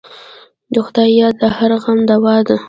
د 0.73 0.75
خدای 0.85 1.09
یاد 1.19 1.35
د 1.41 1.43
هر 1.57 1.71
غم 1.83 1.99
دوا 2.11 2.35
ده. 2.47 2.57